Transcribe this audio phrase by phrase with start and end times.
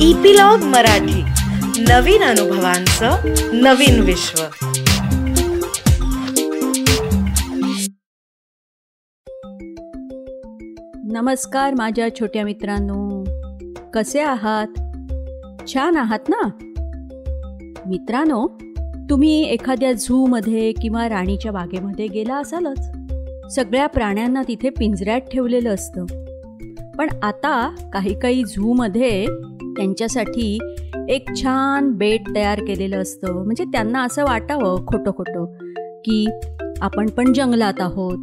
[0.00, 1.22] Epilogue Marathi.
[1.82, 3.10] नवीन अनुभवांचं
[3.52, 4.42] नवीन विश्व.
[11.12, 13.24] नमस्कार माझ्या छोट्या मित्रांनो.
[13.94, 14.66] कसे आहात?
[15.74, 16.48] छान आहात ना?
[17.86, 18.46] मित्रांनो
[19.10, 22.90] तुम्ही एखाद्या झूमध्ये किंवा राणीच्या बागेमध्ये गेला असालच.
[23.54, 26.06] सगळ्या प्राण्यांना तिथे पिंजऱ्यात ठेवलेलं असतं.
[26.98, 29.26] पण आता काही काही झूमध्ये
[29.76, 30.58] त्यांच्यासाठी
[31.08, 33.44] एक छान बेट तयार केलेलं असतं.
[33.44, 35.44] म्हणजे त्यांना असं वाटावं खोटं खोटं
[36.04, 36.26] की
[36.80, 38.18] आपण पण जंगलात आहोत.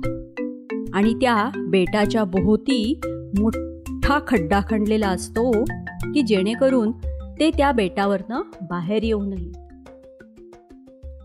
[0.93, 3.01] आणि त्या बेटाच्या भोवती
[3.39, 5.51] मोठा खड्डा खणलेला असतो
[6.13, 6.91] की जेणेकरून
[7.39, 9.51] ते त्या बेटावरनं बाहेर येऊ नये.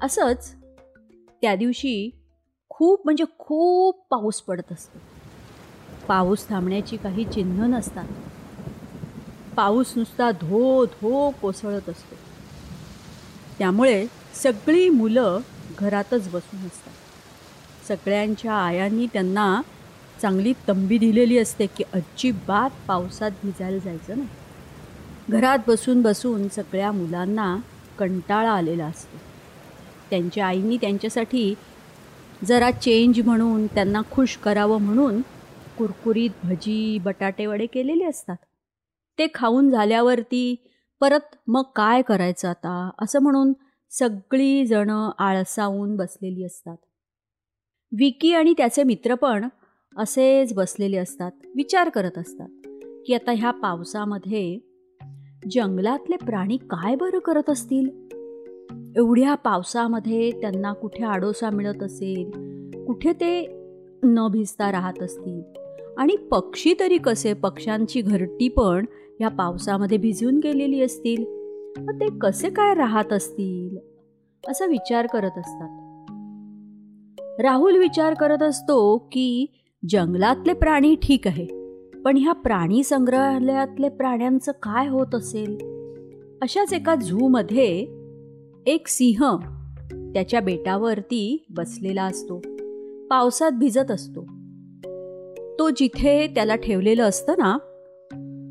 [0.03, 0.55] असंच
[1.43, 2.11] त्या दिवशी
[2.69, 4.99] खूप म्हणजे खूप पाऊस पडत असतो.
[6.09, 8.05] पाऊस थांबण्याची काही चिन्ह नसतात.
[9.59, 12.15] पाऊस नुसता धो धो कोसळत असतो.
[13.59, 15.41] त्यामुळे सगळी मुलं
[15.79, 16.93] घरातच बसून असतात.
[17.89, 19.63] सगळ्यांच्या आयांनी त्यांना
[20.23, 24.29] चांगली तंबी दिलेली असते की अजिबात पावसात भिजायला जायचं नाही.
[25.29, 27.57] घरात बसून बसून सगळ्या मुलांना
[27.99, 29.19] कंटाळा आलेला असतो.
[30.11, 31.55] त्यांच्या आईनी त्यांच्यासाठी
[32.45, 35.23] जरा चेंज म्हणून त्यांना खुश करावं म्हणून
[35.77, 38.37] कुरकुरीत भजी बटाटेवडे केलेले असतात.
[39.19, 40.57] ते खाऊन झाल्यावरती
[41.01, 42.91] परत मग काय करायचं आता?
[42.99, 43.53] असं म्हणून
[43.91, 46.77] सगळीजणं आळसावून बसलेली असतात.
[47.93, 49.49] विकी आणि त्याचे मित्र पण
[49.97, 52.49] असेच बसलेले असतात विचार करत असतात
[53.07, 54.59] की आता ह्या पावसामध्ये
[55.51, 58.09] जंगलातले प्राणी काय बरं करत असतील?
[58.97, 62.31] एवढ्या पावसामध्ये त्यांना कुठे आडोसा मिळत असेल?
[62.85, 63.47] कुठे ते
[64.03, 65.43] न भिजता राहत असतील?
[65.99, 67.33] आणि पक्षी तरी कसे?
[67.33, 68.85] पक्ष्यांची घरटी पण
[69.21, 71.25] या पावसामध्ये भिजून गेलेली असतील
[71.79, 73.79] मग ते कसे काय राहत असतील?
[74.51, 75.69] असा विचार करत असतात.
[77.41, 79.47] राहुल विचार करत असतो की
[79.89, 81.47] जंगलातले प्राणी ठीक आहे
[82.05, 85.59] पण ह्या प्राणी संग्रहालयातले प्राण्यांचं काय होत असेल?
[86.43, 87.87] अशाच एका झूमध्ये
[88.67, 89.37] एक सिंह
[90.15, 92.43] त्याच्या बेटावरती बसलेला असतो.
[93.11, 94.23] पावसात भिजत असतो.
[95.59, 97.59] तो जिथे त्याला ठेवलेलं असतं ना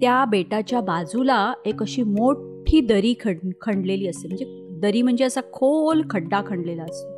[0.01, 4.27] त्या बेटाच्या बाजूला एक अशी मोठी दरी खंड खणलेली असते.
[4.27, 7.11] म्हणजे दरी म्हणजे असा खोल खड्डा खणलेला असतो.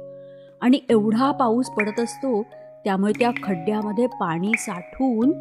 [0.61, 2.43] आणि एवढा पाऊस पडत असतो
[2.83, 5.31] त्यामुळे त्या खड्ड्यामध्ये पाणी साठून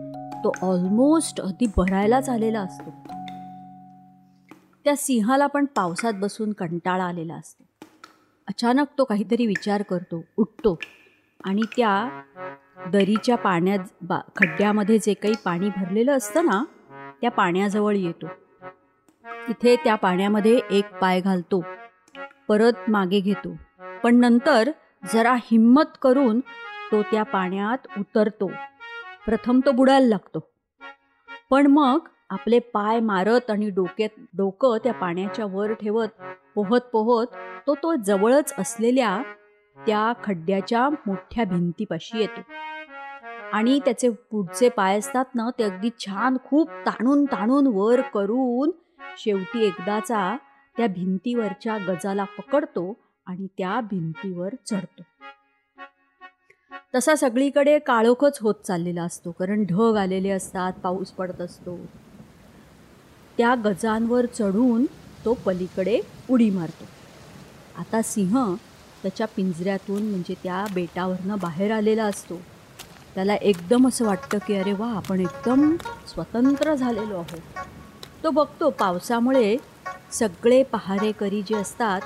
[0.45, 2.91] तो ऑलमोस्ट अगदी भरायलाच आलेला असतो.
[4.85, 7.65] त्या सिंहाला पण पावसात बसून कंटाळा आलेला असतो.
[8.49, 10.79] अचानक तो काहीतरी विचार करतो उठतो
[11.45, 12.23] आणि त्या
[12.93, 16.65] दरीच्या पाण्यात बा खड्ड्यामध्ये जे काही पाणी भरलेलं असतं ना
[17.21, 18.27] त्या पाण्याजवळ येतो.
[19.49, 21.65] तिथे त्या पाण्यामध्ये एक पाय घालतो.
[22.49, 23.57] परत मागे घेतो.
[24.03, 24.71] पण नंतर
[25.13, 26.41] जरा हिम्मत करून
[26.93, 28.51] तो त्या पाण्यात उतरतो.
[29.27, 30.51] प्रथम तो बुडायला लागतो.
[31.51, 31.99] पण मग
[32.31, 36.09] आपले पाय मारत आणि डोक्यात डोकं त्या पाण्याच्या वर ठेवत
[36.55, 37.27] पोहत पोहत
[37.67, 39.23] तो तो जवळच असलेल्या
[39.87, 42.41] त्या खड्ड्याच्या मोठ्या भिंतीपाशी येतो.
[43.53, 48.71] आणि त्याचे पुढचे पाय असतात ना ते अगदी छान खूप ताणून ताणून वर करून
[49.19, 50.37] शेवटी एकदाचा
[50.77, 52.93] त्या भिंतीवरच्या गजाला पकडतो
[53.27, 55.03] आणि त्या भिंतीवर चढतो.
[56.95, 61.77] तसा सगळीकडे काळोखच होत चाललेला असतो कारण ढग आलेले असतात पाऊस पडत असतो.
[63.39, 64.85] त्या गजांवर चढून
[65.25, 66.01] तो पलीकडे
[66.31, 66.85] उडी मारतो.
[67.79, 68.55] आता सिंह
[69.03, 72.41] त्याच्या पिंजऱ्यातून म्हणजे त्या बेटावरनं बाहेर आलेला असतो.
[73.15, 75.71] त्याला एकदम असं वाटतं की अरे वा आपण एकदम
[76.09, 77.41] स्वतंत्र झालेलो आहोत.
[78.25, 79.57] तो बघतो पावसामुळे
[80.13, 82.01] सगळे पहारेकरी जे असतात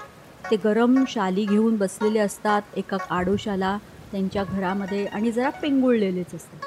[0.50, 3.76] ते गरम शाली घेऊन बसलेले असतात एका आडोशाला
[4.12, 6.58] त्यांच्या घरामध्ये आणि जरा पेंगुळलेलेच असतात.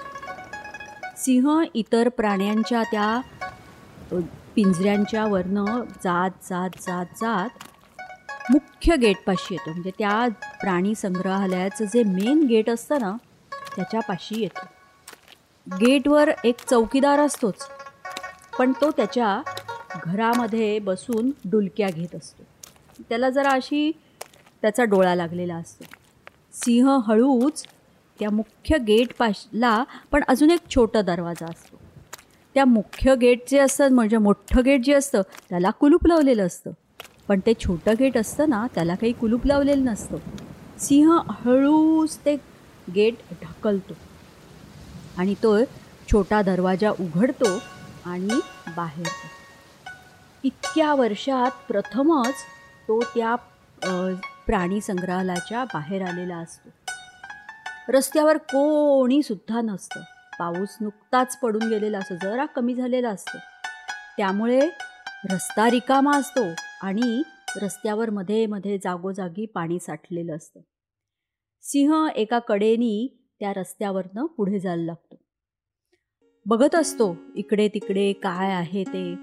[1.17, 3.19] सिंह इतर प्राण्यांच्या त्या
[4.55, 7.63] पिंजऱ्यांच्या वरनं जात जात जात जात
[8.51, 9.71] मुख्य गेटपाशी येतो.
[9.71, 10.27] म्हणजे त्या
[10.61, 13.15] प्राणी संग्रहालयाचं जे मेन गेट असतं ना
[13.75, 14.65] त्याच्यापाशी येतो.
[15.67, 17.67] गेटवर एक चौकीदार असतोच
[18.59, 19.41] पण तो त्याच्या
[20.03, 22.43] घरामध्ये बसून डुलक्या घेत असतो.
[23.09, 23.91] त्याला जरा अशी
[24.61, 25.83] त्याचा डोळा लागलेला असतो.
[26.53, 27.65] सिंह हळूच
[28.19, 31.77] त्या मुख्य गेटपाशला पण अजून एक छोटा दरवाजा असतो.
[32.53, 36.71] त्या मुख्य गेट जे असतं म्हणजे मोठं गेट जे असतं त्याला कुलूप लावलेलं असतं.
[37.27, 40.17] पण ते छोटं गेट असतं ना त्याला काही कुलूप लावलेलं नसतं.
[40.79, 42.35] सिंह हळूच ते
[42.95, 43.15] गेट
[43.65, 43.93] ढकलतो
[45.17, 45.63] आणि तो
[46.11, 47.61] छोटा दरवाजा उघडतो
[48.05, 48.39] आणि
[48.75, 49.07] बाहेर
[50.43, 52.33] इतक्या वर्षात प्रथमच
[52.87, 53.35] तो त्या
[54.47, 56.69] प्राणी संग्रहालयाच्या बाहेर आलेला असतो.
[57.89, 60.01] रस्त्यावर कोणी सुद्धा नसतं.
[60.39, 62.15] पाऊस नुकताच पडून गेलेला असतो.
[62.21, 63.37] जरा कमी झालेला असतो.
[64.17, 64.69] त्यामुळे
[65.31, 66.43] रस्ता रिकामा असतो
[66.81, 67.21] आणि
[67.61, 70.59] रस्त्यावर मध्ये मध्ये जागोजागी पाणी साठलेलं असतं.
[71.61, 75.15] सिंह एका कडेनी त्या रस्त्यावरनं पुढे जायला लागतो.
[76.45, 79.15] बघत असतो इकडे तिकडे काय आहे ते.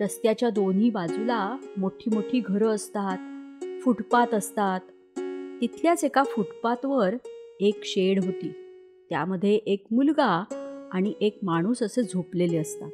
[0.00, 3.18] रस्त्याच्या दोन्ही बाजूला मोठी मोठी घरं असतात
[3.82, 4.80] फुटपाथ असतात.
[5.60, 7.14] तिथल्याच एका फुटपाथवर
[7.60, 8.52] एक शेड होती.
[9.10, 10.44] त्यामध्ये एक मुलगा
[10.92, 12.90] आणि एक माणूस असे झोपलेले असतात.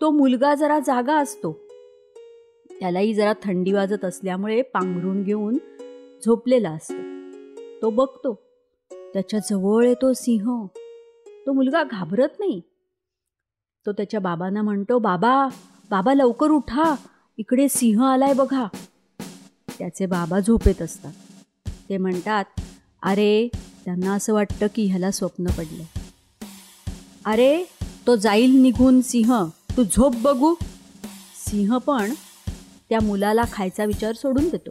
[0.00, 1.60] तो मुलगा जरा जागा असतो.
[2.80, 5.58] त्यालाही जरा थंडी वाजत असल्यामुळे पांघरून घेऊन
[6.24, 7.02] झोपलेला असतो.
[7.82, 8.51] तो बघतो.
[9.12, 10.66] त्याच्याजवळ येतो सिंह.
[11.46, 12.60] तो मुलगा घाबरत नाही.
[13.86, 15.48] तो त्याच्या बाबांना म्हणतो बाबा
[15.90, 16.94] बाबा लवकर उठा.
[17.38, 18.66] इकडे सिंह आलाय बघा.
[19.78, 21.12] त्याचे बाबा झोपेत असतात.
[21.88, 22.44] ते म्हणतात
[23.02, 23.48] अरे
[23.84, 25.84] त्यांना असं वाटतं की ह्याला स्वप्न पडलं
[27.24, 27.64] अरे
[28.06, 29.44] तो जाईल निघून सिंह.
[29.76, 30.54] तू झोप बघू.
[31.48, 32.12] सिंह पण
[32.88, 34.70] त्या मुलाला खायचा विचार सोडून देतो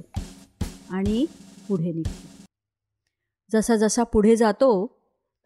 [0.90, 1.26] आणि
[1.68, 2.31] पुढे निघतो.
[3.54, 4.98] जसा जसा पुढे जातो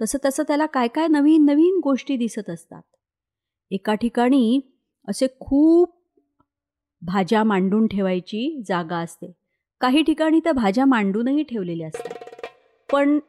[0.02, 2.82] तसं तसं त्याला काय काय नवीन नवीन गोष्टी दिसत असतात.
[3.72, 4.60] एका ठिकाणी
[5.08, 5.98] असे खूप
[7.02, 9.32] भाज्या मांडून ठेवायची जागा असते.
[9.82, 12.14] काही ठिकाणी त्या भाज्या मांडूनही ठेवलेल्या असतात.
[12.92, 13.20] पण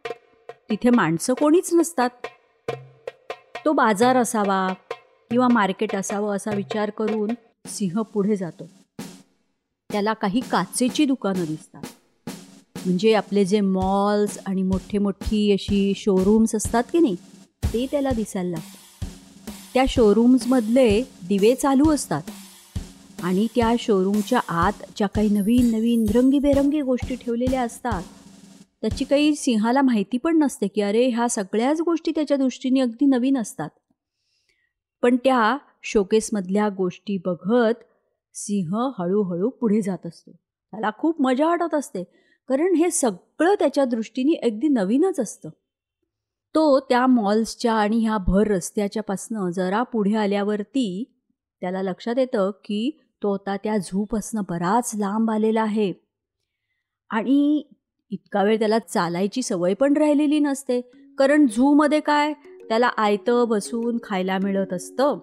[0.71, 2.11] तिथे माणसं कोणीच नसतात.
[3.65, 4.73] तो बाजार असावा
[5.31, 7.31] किंवा मार्केट असावं असा विचार करून
[7.67, 8.71] सिंह पुढे जातो.
[9.93, 11.83] त्याला काही काचेची दुकानं दिसतात.
[12.87, 17.15] म्हणजे आपले जे मॉल्स आणि मोठे मोठी अशी शोरूम्स असतात की नाही
[17.65, 19.05] ते त्याला दिसायला लागतात
[19.75, 22.23] त्या शोरूम्समधले दिवे चालू असतात
[23.23, 28.03] आणि त्या शोरूमच्या आत ज्या काही नवीन नवीन रंगीबेरंगी गोष्टी ठेवलेल्या असतात
[28.81, 33.37] त्याची काही सिंहाला माहिती पण नसते की अरे ह्या सगळ्याच गोष्टी त्याच्या दृष्टीने अगदी नवीन
[33.39, 33.69] असतात.
[35.03, 37.83] पण त्या शोकेसमधल्या गोष्टी बघत
[38.35, 40.31] सिंह हळूहळू पुढे जात असतो.
[40.31, 42.05] त्याला खूप मजा वाटत असते.
[42.49, 45.49] कारण हे सगळं त्याच्या दृष्टीने अगदी नवीनच असतं.
[46.55, 51.05] तो त्या मॉल्सच्या आणि ह्या भर रस्त्याच्यापासनं जरा पुढे आल्यावरती
[51.61, 55.93] त्याला लक्षात येतं की तो आता त्या झूपासनं बराच लांब आलेला आहे.
[57.11, 57.63] आणि
[58.11, 60.81] इतका वेळ त्याला चालायची सवय पण राहिलेली नसते.
[61.19, 62.33] कारण झूमध्ये काय?
[62.69, 65.19] त्याला आयतं बसून खायला मिळत असतं.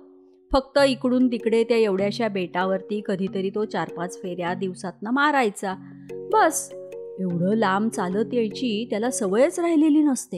[0.52, 5.76] फक्त इकडून तिकडे त्या एवढ्याशा बेटावरती कधीतरी तो चार पाच फेऱ्या दिवसातनं मारायचा.
[6.12, 6.74] बस.
[7.20, 10.38] एवढं लांब चालत यायची त्याला सवयच राहिलेली नसते.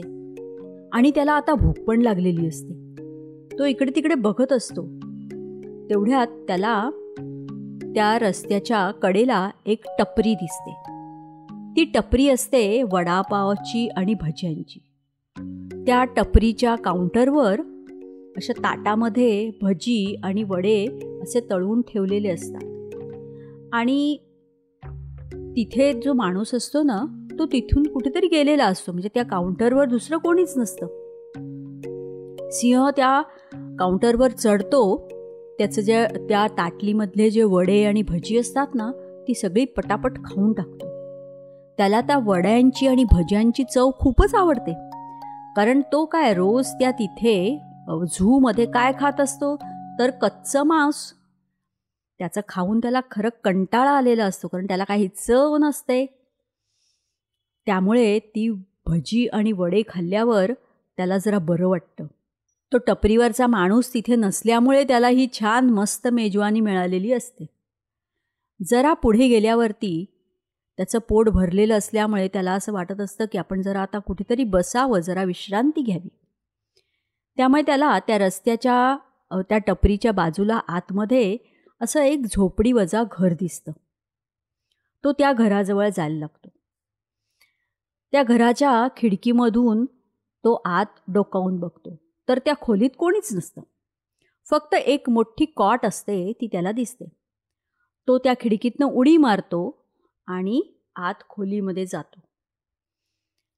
[0.92, 2.72] आणि त्याला आता भूक पण लागलेली असते.
[3.58, 4.82] तो इकडे तिकडे बघत असतो.
[5.90, 6.90] तेवढ्यात त्याला
[7.94, 10.76] त्या रस्त्याच्या कडेला एक टपरी दिसते.
[11.76, 14.78] ती टपरी असते वडापावची आणि भज्यांची.
[15.86, 17.60] त्या टपरीच्या काउंटरवर
[18.36, 20.86] अशा ताटामध्ये भजी आणि वडे
[21.22, 22.94] असे तळून ठेवलेले असतात.
[23.72, 24.16] आणि
[25.56, 28.92] तिथे जो माणूस असतो ना तो तिथून कुठेतरी गेलेला असतो.
[28.92, 30.86] म्हणजे त्या काउंटरवर दुसरं कोणीच नसतं.
[32.50, 33.22] सिंह त्या
[33.78, 35.08] काउंटरवर चढतो.
[35.58, 38.92] त्याचं जे त्या ताटलीमधले जे वडे आणि भजी असतात ना
[39.28, 40.86] ती सगळी पटापट खाऊन टाकतो.
[41.78, 44.72] त्याला त्या वड्यांची आणि भज्यांची चव खूपच आवडते.
[45.56, 47.60] कारण तो काय रोज त्या तिथे
[48.12, 49.56] झूमध्ये काय खात असतो?
[49.98, 51.12] तर कच्चं मांस
[52.18, 56.04] त्याचं खाऊन त्याला खरं कंटाळा आलेला असतो कारण त्याला काही चव नसते.
[57.66, 58.50] त्यामुळे ती
[58.86, 60.52] भजी आणि वडे खाल्ल्यावर
[60.96, 62.06] त्याला जरा बरं वाटतं.
[62.72, 67.46] तो टपरीवरचा माणूस तिथे नसल्यामुळे त्याला ही छान मस्त मेजवानी मिळालेली असते.
[68.60, 70.04] जरा पुढे गेल्यावरती
[70.78, 75.22] त्याचं पोट भरलेलं असल्यामुळे त्याला असं वाटत असतं की आपण जरा आता कुठेतरी बसावं जरा
[75.24, 76.08] विश्रांती घ्यावी.
[77.36, 78.96] त्यामुळे त्याला त्या रस्त्याच्या
[79.48, 81.36] त्या टपरीच्या बाजूला आतमध्ये
[81.80, 83.72] असं एक झोपडीवजा घर दिसतं.
[85.04, 86.48] तो त्या घराजवळ जायला लागतो.
[88.12, 89.84] त्या घराच्या खिडकीमधून
[90.44, 91.96] तो आत डोकावून बघतो.
[92.28, 93.62] तर त्या खोलीत कोणीच नसतं.
[94.50, 97.04] फक्त एक मोठी कॉट असते ती त्याला दिसते.
[98.08, 99.84] तो त्या खिडकीतनं उडी मारतो
[100.26, 100.62] आणि
[100.96, 102.20] आत खोलीमध्ये जातो.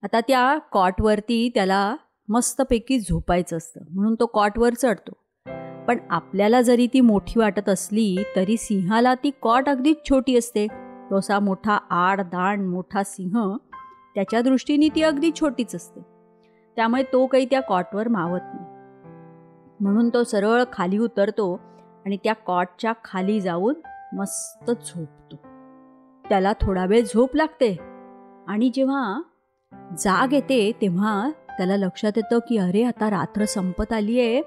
[0.02, 1.96] आता त्या कॉटवरती त्याला
[2.28, 3.80] मस्तपैकी झोपायचं असतं.
[3.90, 5.27] म्हणून तो कॉटवर चढतो.
[5.88, 10.66] पण आपल्याला जरी ती मोठी वाटत असली तरी सिंहाला ती कॉट अगदीच छोटी असते.
[10.66, 13.57] तसा असा मोठा आड दाण मोठा सिंह
[14.14, 16.00] त्याच्या दृष्टीने ती अगदी छोटीच असते.
[16.76, 18.66] त्यामुळे तो काही त्या कॉटवर मावत नाही.
[19.80, 21.61] म्हणून तो सरळ खाली उतरतो
[22.07, 23.75] आणि त्या कॉटच्या खाली जाऊन
[24.12, 25.37] मस्त झोपतो.
[26.28, 27.76] त्याला थोडा वेळ झोप लागते
[28.49, 29.23] आणि जेव्हा
[29.99, 34.42] जाग येते तेव्हा त्याला लक्षात येतं की अरे आता रात्र संपत आली आहे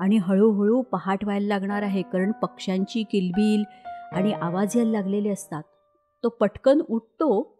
[0.00, 3.64] आणि हळूहळू पहाट व्हायला लागणार आहे कारण पक्ष्यांची किलबिल
[4.12, 5.62] आणि आवाज यायला लागलेले असतात.
[6.24, 7.56] तो पटकन उठतो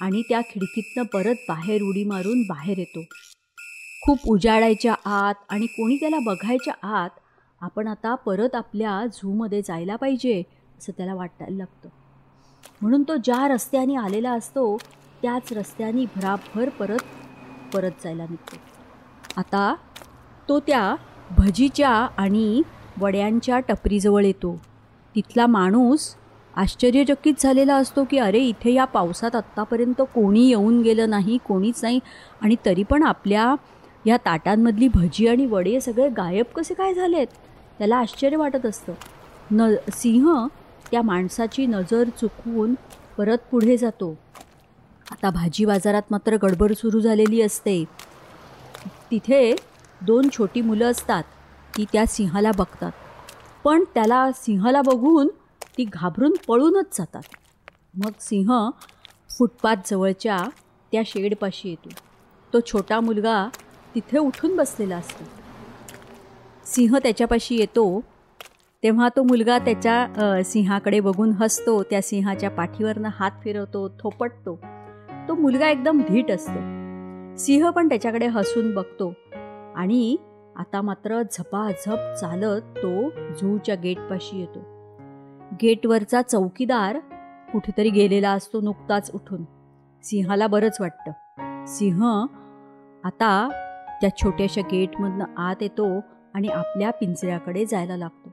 [0.00, 3.02] आणि त्या खिडकीतनं परत बाहेर उडी मारून बाहेर येतो.
[4.04, 7.10] खूप उजाडायच्या आत आणि कोणी त्याला बघायच्या आत
[7.60, 10.42] आपण आता परत आपल्या झूमध्ये जायला पाहिजे
[10.78, 11.88] असं त्याला वाटायला लागतं.
[12.80, 14.76] म्हणून तो ज्या रस्त्याने आलेला असतो
[15.22, 18.56] त्याच रस्त्याने भराभर परत परत जायला निघतो.
[19.36, 19.74] आता
[20.48, 20.94] तो त्या
[21.38, 22.62] भजीच्या आणि
[23.00, 24.60] वड्यांच्या टपरीजवळ येतो.
[25.14, 26.14] तिथला माणूस
[26.56, 32.00] आश्चर्यचकित झालेला असतो की अरे इथे या पावसात आत्तापर्यंत कोणी येऊन गेलं नाही कोणीच नाही.
[32.40, 33.54] आणि तरी पण आपल्या
[34.06, 37.26] या ताटांमधली भजी आणि वडे सगळे गायब कसे काय झालेत?
[37.78, 38.92] त्याला आश्चर्य वाटत असतं.
[39.50, 40.46] न सिंह
[40.90, 42.74] त्या माणसाची नजर चुकवून
[43.18, 44.18] परत पुढे जातो.
[45.10, 47.84] आता भाजी बाजारात मात्र गडबड सुरू झालेली असते.
[49.10, 49.54] तिथे
[50.06, 51.22] दोन छोटी मुलं असतात
[51.76, 52.92] ती त्या सिंहाला बघतात.
[53.64, 55.28] पण त्याला सिंहाला बघून
[55.78, 57.22] ती घाबरून पळूनच जातात.
[57.94, 58.70] मग सिंह
[59.30, 60.48] फुटपाथ जवळच्या
[60.92, 61.88] त्या शेडपाशी येतो.
[62.52, 63.48] तो छोटा मुलगा
[63.94, 65.24] तिथे उठून बसलेला असतो.
[66.66, 68.00] सिंह त्याच्यापाशी येतो
[68.82, 74.58] तेव्हा तो मुलगा त्याच्या सिंहाकडे बघून हसतो त्या सिंहाच्या पाठीवरनं हात फिरवतो थोपटतो.
[75.28, 76.60] तो मुलगा एकदम धीट असतो.
[77.38, 79.12] सिंह पण त्याच्याकडे हसून बघतो.
[79.76, 80.16] आणि
[80.56, 84.58] आता मात्र झपाझप चालत तो झूच्या गेटपाशी येतो.
[85.62, 86.98] गेटवरचा चौकीदार
[87.52, 89.44] कुठेतरी गेलेला असतो नुकताच उठून.
[90.02, 91.10] सिंहाला बरंच वाटतं.
[91.66, 92.26] सिंह
[93.04, 93.48] आता
[94.00, 96.00] त्या छोट्याशा गेटमधनं आत येतो
[96.34, 98.32] आणि आपल्या पिंजऱ्याकडे जायला लागतो.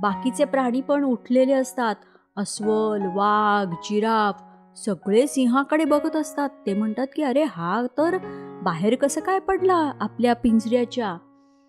[0.00, 1.94] बाकीचे प्राणी पण उठलेले असतात.
[2.36, 4.42] अस्वल वाघ जिराफ
[4.78, 6.48] सगळे सिंहाकडे बघत असतात.
[6.66, 8.16] ते म्हणतात की अरे हा तर
[8.64, 11.16] बाहेर कसं काय पडला आपल्या पिंजऱ्याच्या?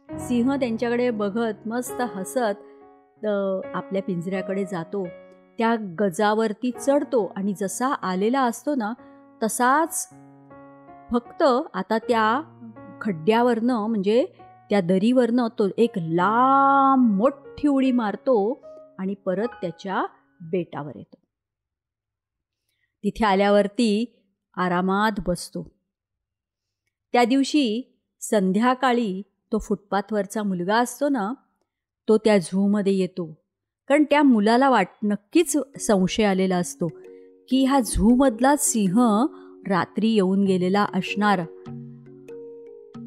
[0.10, 3.26] सिंह त्यांच्याकडे बघत मस्त हसत
[3.76, 5.04] आपल्या पिंजऱ्याकडे जातो.
[5.58, 8.94] त्या गजावरती चढतो आणि जसा आलेला असतो ना
[9.44, 10.08] तसाच
[11.12, 12.42] फक्त आता त्या
[13.02, 14.26] खड्ड्यावरनं म्हणजे
[14.70, 18.62] त्या दरीवरनं तो एक लांब मोठी उडी मारतो
[19.00, 20.06] आणि परत त्याच्या
[20.42, 21.18] बेटावर येतो.
[23.04, 23.92] तिथे आल्यावरती
[24.58, 25.75] आरामात बसतो.
[27.16, 31.34] त्या दिवशी संध्याकाळी तो फुटपाथवरचा मुलगा असतो ना
[32.08, 33.38] तो त्या झूमध्ये येतो.
[33.88, 36.88] कारण त्या मुलाला वाट नक्कीच संशय आलेला असतो
[37.50, 39.26] की हा झूमधला सिंह
[39.68, 41.42] रात्री येऊन गेलेला असणार.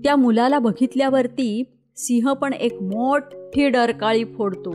[0.04, 1.64] त्या मुलाला बघितल्यावरती
[1.96, 4.72] सिंह पण एक मोठी डरकाळी फोडतो.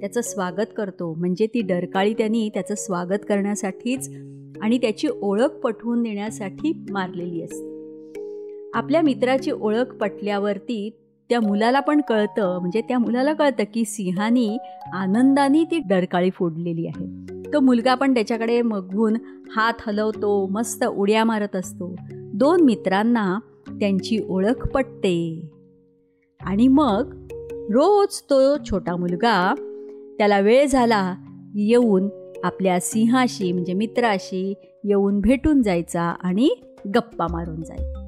[0.00, 1.14] त्याचं स्वागत करतो.
[1.14, 4.08] म्हणजे ती डरकाळी त्यांनी त्याचं स्वागत करण्यासाठीच
[4.62, 7.77] आणि त्याची ओळख पटवून देण्यासाठी मारलेली असते.
[8.74, 10.90] आपल्या मित्राची ओळख पटल्यावरती
[11.28, 12.58] त्या मुलाला पण कळतं.
[12.60, 14.58] म्हणजे त्या मुलाला कळतं की सिंहानी
[14.92, 17.06] आनंदाने ती डरकाळी फोडलेली आहे.
[17.52, 19.16] तो मुलगा पण त्याच्याकडे मगवून
[19.56, 21.96] हात हलवतो मस्त उड्या मारत असतो.
[22.12, 25.50] दोन मित्रांना त्यांची ओळख पटते.
[26.40, 27.28] आणि मग
[27.70, 29.54] रोज तो छोटा मुलगा
[30.18, 31.14] त्याला वेळ झाला
[31.54, 32.08] येऊन
[32.44, 36.50] आपल्या सिंहाशी म्हणजे मित्राशी येऊन भेटून जायचा आणि
[36.94, 38.07] गप्पा मारून जायचा.